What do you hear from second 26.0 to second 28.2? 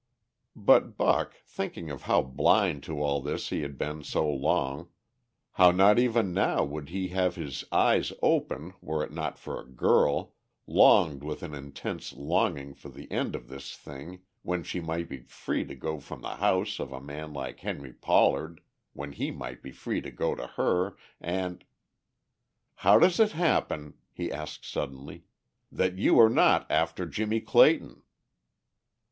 are not after Jimmie Clayton?"